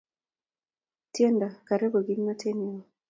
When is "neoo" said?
2.57-2.81